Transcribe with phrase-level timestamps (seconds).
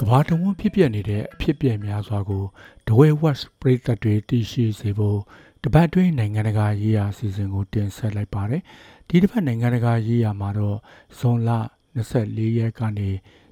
[0.00, 2.44] ကဘာတဝန်းဖြစ်ပျက်နေတဲ့အဖြစ်ပြက်များစွာကို
[2.88, 5.20] ဒဝဲဝက်ပရိသတ်တွေတည်ရှိစေဖို့
[5.64, 8.62] တပတ်တွင်းနိုင်ငံတကာရေးရာအစီအစဉ်ကိုတင်ဆက်လိုက်ပါတယ်။
[9.08, 10.78] ဒီတစ်ပတ်နိုင်ငံတကာရေးရာမှာတော့
[11.18, 11.50] ဇွန်လ
[11.98, 13.10] 24ရက်ကနေ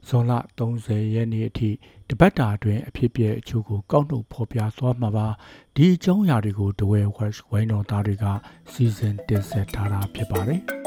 [0.09, 1.71] ဇွန်လ30ရက်နေ့အထိ
[2.11, 5.29] တပတ်တာအတွင်းအဖြစ်ပြက်အချို့ကိုကောက်နှုတ်ဖော်ပြသွားမှာပါ။
[5.77, 8.25] ဒီအကြောင်းအရာတွေကိုဒဝဲဝက်ဝိုင်းတော်သားတွေက
[8.73, 10.63] စီစဉ်တင်ဆက်ထားတာဖြစ်ပါတယ်။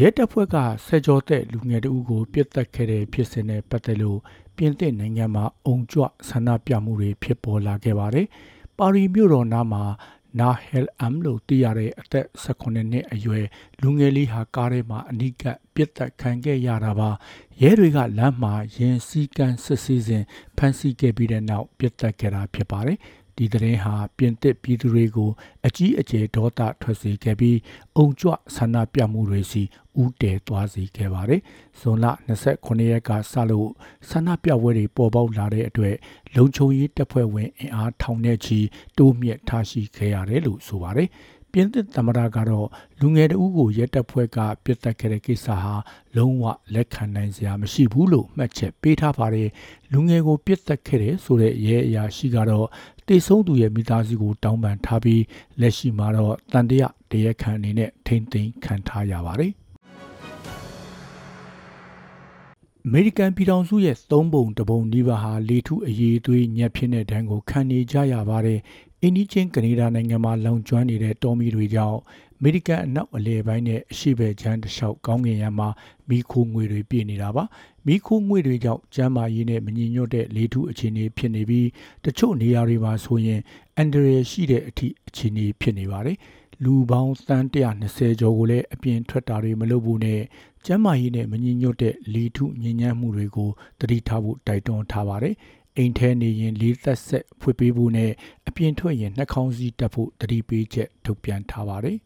[0.00, 4.18] ရဲတပ်ဖွဲ့ကဆယ်ကျော်သက်လူငယ်တဦးကိုပြစ်တက်ခဲ့တဲ့ဖြစ်စဉ်နဲ့ပတ်သက်လို့
[4.56, 8.26] ပြင်သစ်နိုင်ငံမှာအုံကြွဆန္ဒပြမှုတွေဖြစ်ပေါ်လာခဲ့ပါတယ်။
[8.78, 9.84] ပါရီမြို့တော်နားမှာ
[10.40, 13.46] နာဟဲလ်အမ်လို့သိရတဲ့အသက်18နှစ်အရွယ်
[13.80, 15.44] လူငယ်လေးဟာကားထဲမှာအနိက
[15.74, 17.10] ပြစ်တက်ခံခဲ့ရတာပါ။
[17.62, 20.24] ရဲတွေကလမ်းမှာရင်စည်းကမ်းစစ်ဆေးစဉ်
[20.56, 22.98] ဖမ်းဆီးခဲ့ပြီးတဲ့နောက်ပြစ်တက်ခဲ့တာဖြစ်ပါတယ်။
[23.38, 25.30] ဒီသတင်းဟာပြင်သစ်ပြည်သူတွေကို
[25.66, 27.58] အကြီးအကျယ်ဒေါသထွက်စေခဲ့ပြီး
[27.96, 29.62] အုံကြွဆန္ဒပြမှုတွေစီ
[30.02, 31.40] ဥတည်သွားစေခဲ့ပါတယ်။
[31.80, 32.06] ဇွန်လ
[32.48, 33.68] 29ရက်ကစလို့
[34.08, 35.96] ဆန္ဒပြပွဲတွေပေါ်ပေါက်လာတဲ့အတွက်
[36.36, 38.58] လုံခြုံရေးတပ်ဖွဲ့ဝင်အင်အားထောင်နဲ့ချီ
[38.98, 41.08] တိုးမြင့်ထားရှိခဲ့ရတယ်လို့ဆိုပါတယ်။
[41.52, 42.68] ပြင်သစ်သမ္မတကတော့
[43.00, 45.74] လူငယ်တဦးကိုရဲတပ်ဖွဲ့ကပြစ်တက်ခဲ့တဲ့ကိစ္စဟာ
[46.16, 46.44] လုံးဝ
[46.74, 49.48] လက်ခံနိုင်စရာမရှိဘူးလို့မှတ်ချက်ပေးထားပါတယ်
[49.92, 52.66] လူငယ်ကိုပြစ်တက်ခဲ့တဲ့ဆိုတဲ့ရဲအရာရှိကတော့
[53.08, 55.22] တေဆုံးသူရဲ့မိသားစုကိုတောင်းပန်ထားပြီး
[55.60, 59.52] လက်ရှိမှာတော့တန်တရတရက်ခံအနေနဲ့ထိမ့်သိမ်းခံထားရပါတယ်
[62.86, 68.60] အမေရိကန်ပြည်ထောင်စုရဲ့သုံးပုံတပုံနီးပါးဟာလေထုအရေးသွေးညက်ဖြစ်တဲ့ဒဏ်ကိုခံနေကြရပါတယ်။
[69.02, 71.98] အိန္ဒိချင်းကနေဒါနိုင်ငံမှာလောင်ကျွမ်းနေတဲ့တောမီတွေကြောင့်
[72.40, 75.68] အမေရိကန်အနောက်အလယ်ပိုင်းနဲ့အရှေ့ဘက်ခြမ်းတစ်လျှောက်ကောင်းကင်ယံမှာ
[76.08, 77.44] မီးခိုးငွေတွေပြည့်နေတာပါ။
[77.86, 81.68] မီးခိုးငွေတွေကြောင့်ကျန်းမာရေးနဲ့မညီညွတ်တဲ့လေထုအခြေအနေဖြစ်နေပြီး
[82.04, 83.40] တချို့နေရာတွေမှာဆိုရင်
[83.76, 86.16] အန်ဒရယ်ရှိတဲ့အထိအခြေအနေဖြစ်နေပါတယ်။
[86.64, 90.20] လူပေါင်းသန်း120ကျော်ကိုလည်းအပြင်ထွက်တာတွေမလုပ်ဘူးနဲ့
[90.66, 93.50] ကျန်းမာရေးနဲ့မညီညွတ်တဲ့လေထုညဉ့်ညမ်းမှုတွေကို
[93.80, 95.34] တတိထားဖို့တိုက်တွန်းထားပါတယ်။
[95.76, 98.10] အိမ်ထဲနေရင်လေးသက်ဆက်ဖွေပေးဖို့နဲ့
[98.48, 101.98] အပြင်ထွက်ရင်နှာခေါင်းစည်းတပ်ဖို့တတိပေးချက်ထုတ်ပြန်ထားပါတယ်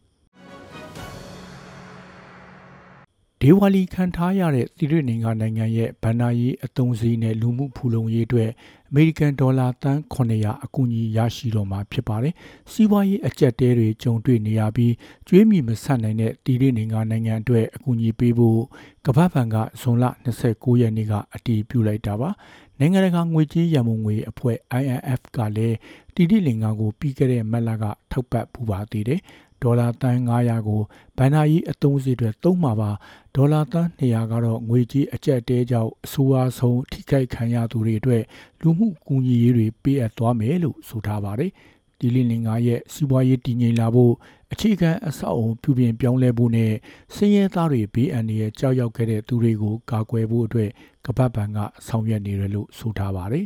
[3.45, 8.49] ဒေဝါလီခံထားရတဲ့သီရိလင်္ကာနိုင်ငံရဲ့ဗန္နာရေးအသုံးစည်းနဲ့လူမှုဖူလုံရေးအတွက်
[8.89, 12.33] အမေရိကန်ဒေါ်လာတန်း900အကူအညီရရှိတော့မှာဖြစ်ပါတယ်။
[12.71, 14.93] စီးပွားရေးအကျက်တဲတွေကြုံတွေ့နေရပြီး
[15.27, 18.61] ကျွေးမြီမဆတ်နိုင်တဲ့သီရိလင်္ကာနိုင်ငံအတွက်အကူအညီပေးဖို့
[19.05, 20.05] ကမ္ဘာ့ဘဏ်ကဇွန်လ
[20.43, 22.29] 29ရက်နေ့ကအတည်ပြုလိုက်တာပါ။
[22.79, 25.77] နိုင်ငံတကာငွေကြေးရန်ပုံငွေအဖွဲ့ IMF ကလည်း
[26.15, 29.19] တီတီလင်္ကာကိုပြီးခဲ့တဲ့မက်လကထောက်ပံ့ပူပါသေးတယ်
[29.63, 30.81] ဒေါ်လာတန်း900ကို
[31.17, 32.91] ဘဏ္ဍာရေးအသုံးစရိတ်တွေသုံးမှာပါ
[33.35, 38.23] ဒေါ်လာတန်း200ကတော့ငွေကြေးအကျက်တဲကြောင့်အဆိုအဆုံးထိခိုက်ခံရသူတွေအတွက်
[38.61, 41.51] လူမှုကူညီရေးတွေပေးအပ်သွားမယ်လို့ဆိုထားပါတယ်
[41.99, 44.13] ဒီလင်းလင်ကရဲ့စီးပွားရေးတည်ငြိမ်လာဖို့
[44.53, 46.71] အခြေခံအဆောက်အုံပြုပြင်ပြောင်းလဲဖို့နဲ့
[47.15, 50.69] စည်ရဲသားတွေဘေးအန္တရာယ်ကြောက်ရောက်ခဲ့တဲ့သူတွေကိုကာကွယ်ဖို့အတွက်
[51.05, 51.57] ကပတ်ပံက
[51.87, 53.45] ဆောင်ရွက်နေတယ်လို့ဆိုထားပါတယ်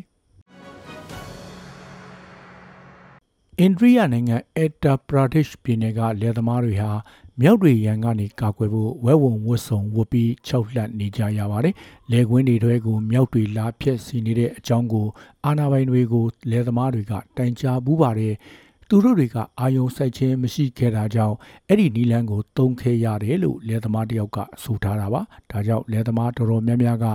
[3.62, 6.92] အိန္ဒိယနိုင်ငံအက်တာပရာဒက်ပြည်နယ်ကလယ်သမားတွေဟာ
[7.42, 11.76] မြောက်တွေရန်ကနေကာကွယ်ဖို့ဝဲဝုံဝတ်စုံဝတ်ပြီးခြောက်လှန့်နေကြရပါတယ်။
[12.12, 15.08] လယ်ကွင်းတွေထဲကိုမြောက်တွေလာဖြက်စီနေတဲ့အကြောင်းကို
[15.46, 18.34] အာဏာပိုင်တွေကိုလယ်သမားတွေကတိုင်ကြားပူးပါတယ်။
[18.90, 21.36] သူတို့တွေကအာယုံစိုက်ခြင်းမရှိခဲ့တာကြောင့်
[21.68, 27.06] အဲ့ဒီနီလန်းကိုတုံးခဲရတယ်လို့လယ်သမားတယောက်ကဆိုထားတာပါ။ဒါကြောင့်လယ်သမားတော်တော်များများက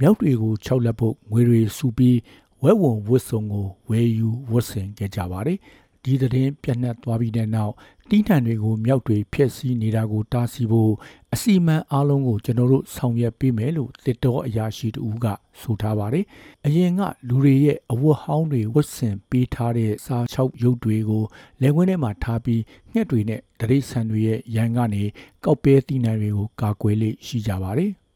[0.00, 2.18] မြောက်တွေကိုခြောက်လက်ဖို့ငွေတွေစုပြီး
[2.62, 5.58] ဝဲဝုံဝတ်စုံကိုဝယ်ယူဝတ်ဆင်ခဲ့ကြပါတယ်။
[6.04, 7.72] ဒီသတင်းပြန့်နှံ့သွားပြီးတဲ့နောက်
[8.08, 10.92] တီးထန်တွေကိုမြောက်တွေဖျက်ဆီးနေတာကိုတားဆီးဖို့
[11.34, 15.26] အစီအမံအားလုံးကိုကျွန်တော်တို့ဆောင်ရွက်ပေးမယ်လို့တစ်တော်အရာရှိတူက
[15.60, 16.24] ဆိုထားပါတယ်။
[16.66, 21.24] အရင်ကလူတွေရဲ့အဝတ်ဟောင်းတွေဝတ်ဆင်ပေးထားတဲ့စာချုပ်ရုပ်တွေကို
[21.60, 25.02] လက်ဝဲထဲမှာထားပြီးငှက်တွေနဲ့ဒရိတ်ဆန်တွေရဲ့ရန်ကနေ
[25.44, 27.92] ကောက်ပဲတီးနိုင်တွေကိုကာကွယ်လေးရှိကြပါတယ်။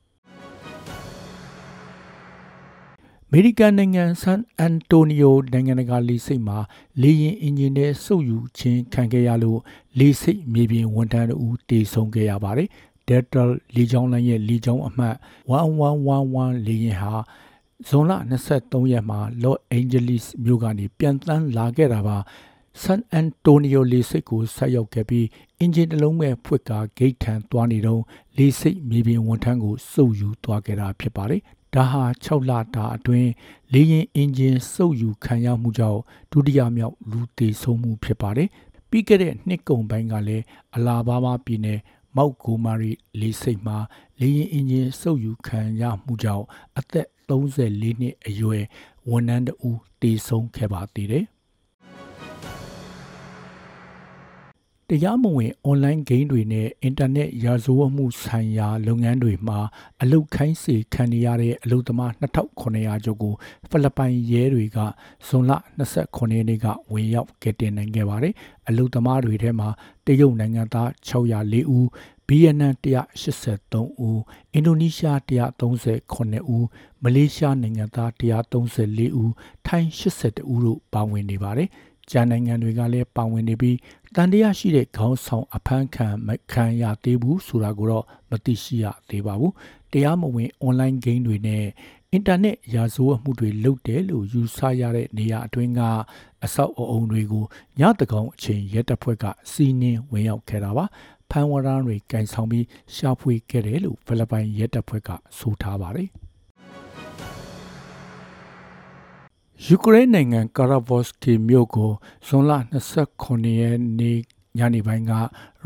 [3.34, 6.58] မေရိကန်နိုင်ငံဆန်အန်တိုနီယိုနိုင်ငံတကာလေဆိပ်မှာ
[7.02, 9.60] လေယာဉ်အင်ဂျင်နဲ့စုပ်ယူခြင်းခံခဲ့ရလို့
[9.98, 12.68] လေဆိပ်မြေပြင်ဝန်ထမ်းတို့တေဆုံးခဲ့ရပါတယ်။
[13.08, 13.42] Delta
[13.76, 15.16] လေကြောင်းလိုင်းရဲ့လေကြောင်းအမှတ်
[15.50, 17.14] 1111လေယာဉ်ဟာ
[17.88, 18.12] ဇွန်လ
[18.50, 22.18] 23ရက်မှာ Los Angeles မြို့ကနေပြန်တန်းလာခဲ့တာပါ။
[22.82, 25.26] San Antonio လေဆိပ်ကိုဆက်ရောက်ခဲ့ပြီး
[25.58, 28.02] အင်ဂျင်တစ်လုံးမဲ့ဖွင့်ကာဂိတ်ထံသွားနေတော့
[28.36, 31.42] လေဆိပ်မြေပြင်ဝန်ထမ်းကိုစုပ်ယူသွားခဲ့တာဖြစ်ပါတယ်။
[31.74, 33.30] ဒါဟာ6လတာအတွင်း
[33.72, 38.48] လေရင်အင်ဂျင်စုပ်ယူခံရမှုကြောင့်ဒုတိယမြောက်လူသေဆုံးမှုဖြစ်ပါတယ်။
[38.90, 41.80] ပြီးခဲ့တဲ့နှစ်ကုန်ပိုင်းကလည်းအလာဘားမားပြည်နယ်
[42.16, 43.78] မောက်ကိုမာရီလေးစိတ်မှာ
[44.20, 46.44] လေရင်အင်ဂျင်စုပ်ယူခံရမှုကြောင့်
[46.78, 48.64] အသက်34နှစ်အရွယ်
[49.08, 51.24] ဝန်ထမ်းတဦးသေဆုံးခဲ့ပါသေးတယ်။
[54.94, 59.58] တရားမဝင်အွန်လိုင်းဂိမ်းတွေနဲ့အင်တာနက်ရာဇဝတ်မှုဆိုင်ရာ လုပ်ငန်းတွေမှာ
[60.02, 63.34] အလုတ်ခိုင်းစေခံနေရတဲ့အလုတ်သမား2900ကျော်ကို
[63.70, 64.78] ဖိလစ်ပိုင်ရဲတွေက
[65.26, 65.52] ဇွန်လ
[65.92, 68.34] 29ရက်နေ့ကဝင်ရောက်ကယ်တင်နိုင်ခဲ့ပါတယ်။
[68.68, 69.68] အလုတ်သမားတွေထဲမှာ
[70.06, 71.86] တရုတ်နိုင်ငံသား604ဦး
[72.28, 74.20] ဗီယက်နမ်183ဦး
[74.52, 76.66] အင်ဒိုနီးရှား139ဦး
[77.02, 79.32] မလေးရှားနိုင်ငံသား134ဦး
[79.66, 81.70] ထိုင်း82ဦးတို့ပါဝင်နေပါတယ်။
[82.10, 83.76] ကျန်နိုင်ငံတွေကလည်းပါဝင်နေပြီး
[84.14, 89.52] တန်တရားရှိတဲ့ခေါင်းဆောင်အဖမ်းခံမခံရသေးဘူးဆိုတာကိုတော့မသိရှိရသေးပါဘူး
[89.92, 91.64] တရားမဝင်အွန်လိုင်းဂိမ်းတွေနဲ့
[92.12, 95.80] အင်တာနက်ရာဇဝတ်မှုတွေလုပ်တယ်လို့ယူဆရတဲ့နေရာအတွင်းက
[96.44, 97.44] အဆောက်အအုံတွေကို
[97.78, 100.84] ညတကောင်အချိန်ရဲတပ်ဖွဲ့ကစီးနင်းဝင်ရောက်ခဲ့တာပါ
[101.30, 106.08] ဖမ်းဝရမ်းတွေကင်ဆောင်ပြီးရှာဖွေခဲ့တယ်လို့ဖိလစ်ပိုင်ရဲတပ်ဖွဲ့ကဆိုထားပါတယ်
[109.66, 111.92] ယူကရိန်းနိုင်ငံကာရာဘော့စကီမြို့ကို
[112.26, 112.52] ဇွန်လ
[113.04, 114.18] 29ရက်နေ့
[114.58, 115.12] ညနေပိုင်းက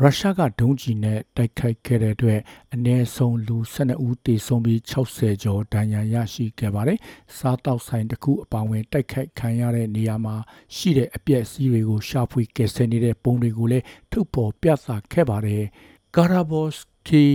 [0.01, 2.39] ရုရှားကဒုံးကျည်နဲ့တိုက်ခိုက်ခဲ့တဲ့အတွက်
[2.73, 6.99] အနည်းဆုံးလူ12ဦးသေဆုံးပြီး60ကျော်ဒဏ်ရာရရှိခဲ့ပါတယ်။
[7.37, 10.35] စားတောက်ဆိုင်တစ်ခုအပောင်ဝင်တိုက်ခိုက်ခံရတဲ့နေရာမှာ
[10.75, 15.63] ရှိတဲ့အပြက်စီးတွေကိုရှာဖွေကယ်ဆယ်နေတဲ့ပုံတွေကိုလည်းထုတ်ဖော်ပြသခဲ့ပါတယ်။
[16.15, 17.25] ကာရာဘော့စကီ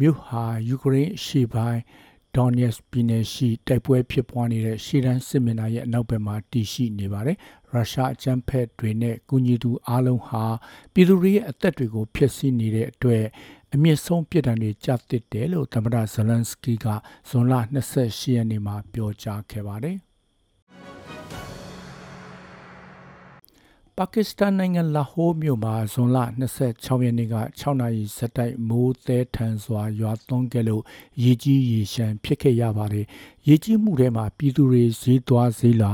[0.00, 1.80] မြို့ဟာယူကရိန်းအရှေ့ပိုင်း
[2.36, 7.36] ဒေါနီယက်ပြည်နယ်ရှိတိုက်ပွဲဖြစ်ပွားနေတဲ့ရှေ့တန်းစစ်မျက်နှာရဲ့အနောက်ဘက်မှာတည်ရှိနေပါတယ်။
[7.72, 10.44] ရုရှားအကြမ်းဖက်တွေနဲ့ကူညီသူအလုံးဟာ
[10.92, 13.24] ပြည်သူတွေရဲ့အသက်တွေကိုဖျက်ဆီးနေတဲ့အတွက်
[13.74, 16.86] အမြင့်ဆုံးပြစ်ဒဏ်တွေကြာသစ်တယ်လို့သမ္မတဇလန်စကီက
[17.28, 17.54] ဇွန်လ
[17.94, 19.98] 28ရက်နေ့မှာပြောကြားခဲ့ပါတယ်။
[24.04, 26.18] ပါကစ္စတန်နိုင်ငံလာဟိုးမြို့မှာဇွန်လ
[26.60, 30.82] 26ရက်နေ့က6နာရီစက်တိုက်မိုးသဲထန်စွာရွာသွန်းခဲ့လို့
[31.22, 33.06] ရေကြီးရေရှမ်းဖြစ်ခဲ့ရပါတယ်။
[33.48, 35.90] ရေကြီးမှုထဲမှာပြည်သူတွေဈေးသွားဈေးလာ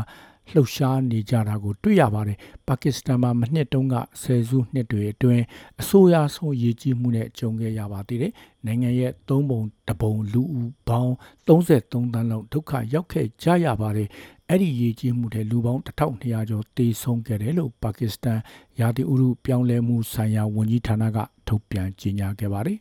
[0.52, 2.38] လှုပ်ရှားနေကြတာကိုတွေ့ရပါတယ်။
[2.68, 5.44] ပါကစ္စတန်မှာမနှစ်တုန်းကဆယ်စုနှစ်တွေအတွင်း
[5.80, 8.32] အဆိုးရွားဆုံးရေကြီးမှုနဲ့ကြုံခဲ့ရပါသေးတယ်။
[8.66, 11.14] နိုင်ငံရဲ့သုံးပုံတပုံလူဦးပေါင်း
[11.46, 14.08] 33တန်းလောက်ဒုက္ခရောက်ခဲ့ကြရပါတယ်။
[14.50, 18.40] အဲ့ဒီရေကြီးမှုတွေလူပေါင်း1200ကျော်တေဆုံးခဲ့တယ်လို့ပါကစ္စတန်
[18.80, 22.78] ရာသီဥတုပြောင်းလဲမှုဆိုင်ရာဝန်ကြီးဌာနကထုတ်ပြန်ကြေညာခဲ့ပါတယ်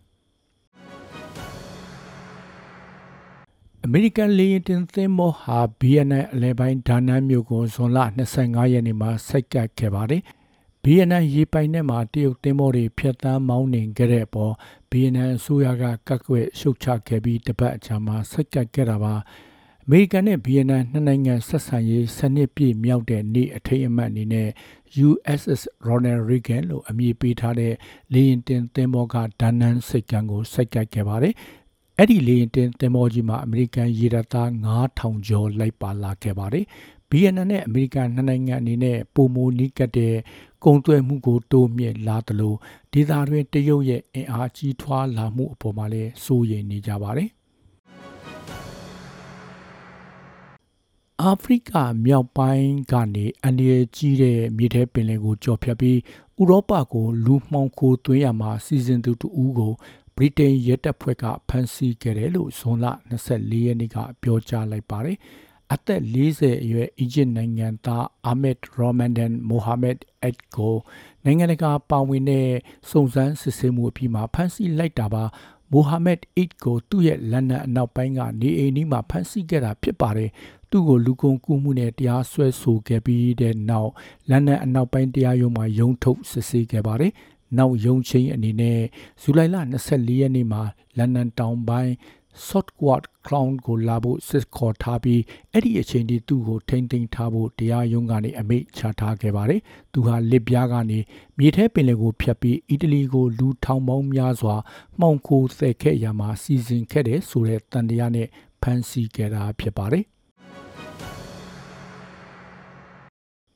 [3.86, 8.00] အမေရိကန်လေယာဉ်တင်သင်္ဘောဟာ BNN အလဲပိုင်းဒါနန်မြို့ကိုဇွန်လ
[8.36, 10.22] 25ရက်နေ့မှာဆိုက်ကပ်ခဲ့ပါတယ်။
[10.84, 14.54] BNN ရေပိုင်နဲ့မှာတရုတ်သင်္ဘောတွေဖျက်ဆီးမောင်းနှင်ခဲ့တဲ့အပေါ်
[14.90, 19.16] BNN အစိုးရကကတ်ကွက်ရှုတ်ချခဲ့ပြီးတပတ်အကြာမှာဆိုက်ကပ်ခဲ့တာပါ။
[19.90, 24.50] အမေရိကန်နဲ့ BNN နှစ်နိုင်ငံဆက်ဆံရေးစနစ်ပြည့်မြောက်တဲ့နေ့အထိမ်းအမှတ်အနေနဲ့
[25.08, 27.74] USS Ronald Reagan လို့အမည်ပေးထားတဲ့
[28.14, 31.34] လေယာဉ်တင်သင်္ဘောကဒါနန်စိတ်ကံကိုစိုက်ကပ်ခဲ့ပါတယ်
[31.98, 36.66] အဲ့ဒီလေရင်တင်သင်္ဘောကြီးမှာအမေရိကန်ရေတပ်သား9000ကျော်လိုက်ပါလာခဲ့ပါတယ်။
[37.10, 40.16] BNN နဲ့အမေရိကန်နှစ်နိုင်ငံအနေနဲ့ပုံမူနီးကတ်တဲ့
[40.64, 42.54] ကုန်သွယ်မှုကိုတိုးမြင့်လာသလို
[42.92, 47.30] ဒေသတွင်းတရုတ်ရဲ့အင်အားကြီးထွားလာမှုအပေါ်မှာလည်းစိုးရိမ်နေကြပါတယ်။
[51.24, 51.72] အာဖရိက
[52.06, 56.00] မြောက်ပိုင်းကနေအန်ဒီရဲ့ကြီးတဲ့မြေထဲပင်လယ်ကိုကျော်ဖြတ်ပြီး
[56.40, 59.74] ဥရောပကိုလူမှောင်ခိုသွင်းရမှာစီစဉ်သူတူဦးကို
[60.16, 62.86] ဗြိတိန်ရဲတပ်ဖွဲ့ကဖမ်းဆီးခဲ့တယ်လို့ဇွန်လ
[63.28, 65.18] 24ရက်နေ့ကပြောကြားလိုက်ပါတယ်။
[65.74, 70.76] အသက်40အရွယ်အီဂျစ်နိုင်ငံသားအာမက်ရိုမန်ဒန်မိုဟာမက်အက်ကို
[71.26, 72.48] နိုင်ငံတကာပါဝင်တဲ့
[72.90, 75.24] စုံစမ်းစစ်ဆေးမှုအပြီးမှာဖမ်းဆီးလိုက်တာပါ
[75.72, 80.30] မိုဟာမက်အစ်ကိုသူ့ရဲ့လန်ဒန်အနောက်ပိုင်းကနေအိမ်နီးမှာဖမ်းဆီးခဲ့တာဖြစ်ပါတယ်။
[80.70, 83.92] သူ့ကိုလူကုန်ကူးမှုနဲ့တရားစွဲဆိုခဲ့ပြီးတဲ့နောက်
[84.30, 87.12] လန်ဒန်အနောက်ပိုင်းတရားရုံးမှာရုံးထုတ်စစ်ဆေးခဲ့ပါတယ်။
[87.58, 88.80] နောက်ယုံချင်းအနေနဲ့
[89.22, 89.56] ဇူလိုင်လ
[89.88, 90.62] 24ရက်နေ့မှာ
[90.98, 91.94] လန်ဒန်တောင်ပိုင်း
[92.48, 99.62] Southwark Crown ကိုလာဖို့စစ်ခေါ်ထားပြီးအဲ့ဒီအချိန်ထိသူ့ကိုထိမ့်သိမ်းထားဖို့တရားရုံးကနေအမိန့်ချထားခဲ့ပါတယ်။
[99.94, 101.00] သူဟာလစ်ပြားကနေ
[101.38, 104.56] မြေထဲပင်လယ်ကိုဖြတ်ပြီးအီတလီကိုလူထောင်ပေါင်းများစွာ
[105.00, 108.28] မှောင်ခိုသယ်ခဲ့ရမှာစီစဉ်ခဲ့တဲ့ဆိုတဲ့တန်တရားနဲ့
[108.62, 110.06] ဖမ်းဆီးခဲ့တာဖြစ်ပါတယ်။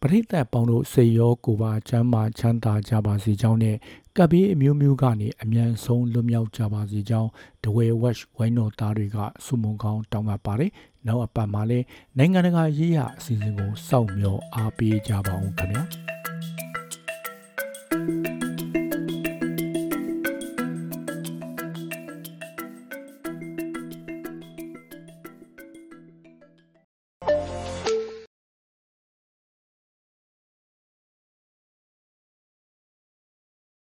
[0.04, 3.76] ပရိသတ်ပေါင်းတို့စိတ်ရောကိုယ်ပါချမ်းသာချမ်းသာကြပါစေကြောင်းနဲ့
[4.18, 7.30] ကပ်ပြီးအမျိုးမျိုးကနေအမြန်ဆုံးလွတ်မြောက်ကြပါစေကြောင်း
[7.64, 10.72] ဒဝဲဝက်ဝိုင်းတော်သားတွေကစုမုံကောင်းတောင်းအပ်ပါတယ်။
[11.08, 11.86] နောက်အပတ်မှာလည်း
[12.18, 15.84] နိုင်ငံတကာရေးရအစီအစဉ်ကိုစောင့်မျှော်အားပေးကြပါအောင်ခင်ဗျာ။